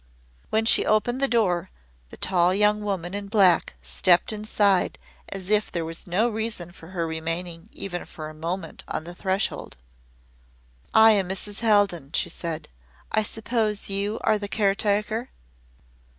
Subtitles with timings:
[0.49, 1.69] When she opened the door,
[2.09, 4.97] the tall, young woman in black stepped inside
[5.29, 9.13] as if there were no reason for her remaining even for a moment on the
[9.13, 9.77] threshold.
[10.91, 11.59] "I am Mrs.
[11.61, 12.67] Haldon," she said.
[13.11, 15.29] "I suppose you are the caretaker?"